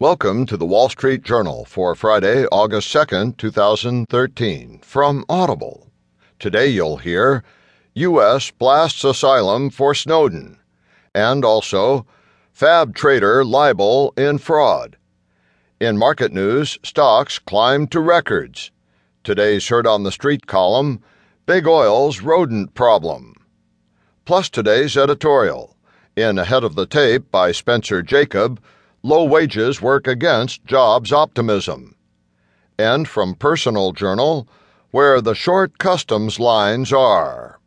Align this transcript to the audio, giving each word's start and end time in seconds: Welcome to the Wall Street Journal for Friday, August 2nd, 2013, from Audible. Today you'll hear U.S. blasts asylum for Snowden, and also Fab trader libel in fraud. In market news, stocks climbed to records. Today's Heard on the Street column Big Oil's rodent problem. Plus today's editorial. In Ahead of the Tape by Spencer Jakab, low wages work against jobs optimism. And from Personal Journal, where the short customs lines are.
Welcome 0.00 0.46
to 0.46 0.56
the 0.56 0.64
Wall 0.64 0.88
Street 0.88 1.24
Journal 1.24 1.66
for 1.66 1.94
Friday, 1.94 2.46
August 2.46 2.88
2nd, 2.88 3.36
2013, 3.36 4.78
from 4.78 5.26
Audible. 5.28 5.90
Today 6.38 6.68
you'll 6.68 6.96
hear 6.96 7.44
U.S. 7.92 8.50
blasts 8.50 9.04
asylum 9.04 9.68
for 9.68 9.94
Snowden, 9.94 10.58
and 11.14 11.44
also 11.44 12.06
Fab 12.50 12.94
trader 12.94 13.44
libel 13.44 14.14
in 14.16 14.38
fraud. 14.38 14.96
In 15.78 15.98
market 15.98 16.32
news, 16.32 16.78
stocks 16.82 17.38
climbed 17.38 17.92
to 17.92 18.00
records. 18.00 18.70
Today's 19.22 19.68
Heard 19.68 19.86
on 19.86 20.04
the 20.04 20.12
Street 20.12 20.46
column 20.46 21.02
Big 21.44 21.66
Oil's 21.66 22.22
rodent 22.22 22.72
problem. 22.72 23.34
Plus 24.24 24.48
today's 24.48 24.96
editorial. 24.96 25.76
In 26.16 26.38
Ahead 26.38 26.64
of 26.64 26.74
the 26.74 26.86
Tape 26.86 27.30
by 27.30 27.52
Spencer 27.52 28.02
Jakab, 28.02 28.60
low 29.02 29.24
wages 29.24 29.80
work 29.80 30.06
against 30.06 30.64
jobs 30.64 31.12
optimism. 31.12 31.94
And 32.78 33.06
from 33.08 33.34
Personal 33.34 33.92
Journal, 33.92 34.48
where 34.90 35.20
the 35.20 35.34
short 35.34 35.78
customs 35.78 36.40
lines 36.40 36.92
are. 36.92 37.59